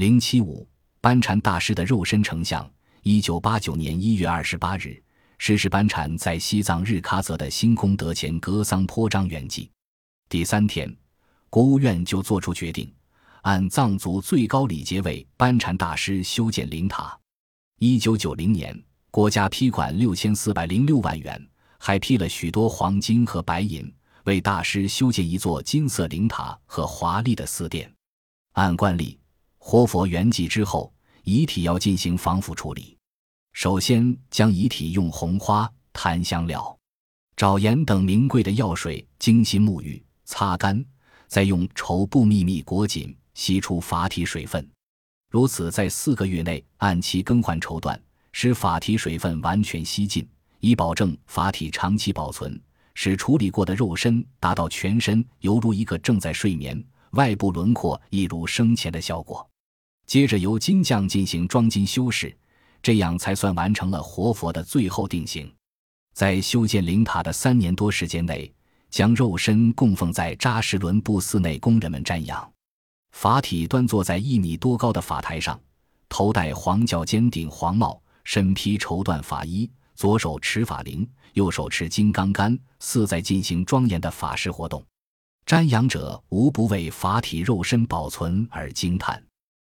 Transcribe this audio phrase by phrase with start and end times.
[0.00, 0.66] 零七五
[1.02, 2.66] 班禅大师的肉身成像。
[3.02, 4.98] 一九八九年一月二十八日，
[5.36, 9.68] 逝世班禅在西藏日喀则的新功德前格桑坡章圆寂。
[10.30, 10.90] 第三天，
[11.50, 12.90] 国务院就作出决定，
[13.42, 17.14] 按藏族最高礼节为班禅大师修建灵塔。
[17.78, 21.46] 一九九零年，国家批款六千四百零六万元，
[21.78, 23.94] 还批了许多黄金和白银，
[24.24, 27.92] 为大师修建一座金色灵塔和华丽的寺殿。
[28.52, 29.19] 按惯例，
[29.60, 30.92] 活佛圆寂之后，
[31.22, 32.96] 遗体要进行防腐处理。
[33.52, 36.76] 首先将遗体用红花、檀香料、
[37.36, 40.84] 沼盐等名贵的药水精心沐浴、擦干，
[41.28, 44.68] 再用绸布秘密裹紧，吸出法体水分。
[45.30, 47.96] 如此，在四个月内按期更换绸缎，
[48.32, 52.60] 使法体水分完全吸尽，以保证法体长期保存，
[52.94, 56.82] 使处理过的肉身达到全身犹如一个正在睡眠。
[57.12, 59.49] 外部轮廓一如生前的效果，
[60.10, 62.36] 接着由金匠进行装金修饰，
[62.82, 65.48] 这样才算完成了活佛的最后定型。
[66.12, 68.52] 在修建灵塔的三年多时间内，
[68.90, 72.52] 将肉身供奉在扎什伦布寺内，工人们瞻仰。
[73.12, 75.56] 法体端坐在一米多高的法台上，
[76.08, 84.84] 头戴黄角尖顶黄帽，身披绸缎法衣，左手持法铃，右手持金刚杆，似在进行庄严的法事活动。
[85.46, 89.22] 瞻仰者无不为法体肉身保存而惊叹。